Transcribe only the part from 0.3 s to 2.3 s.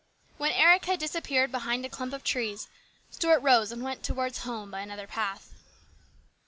When Eric had disappeared behind a clump of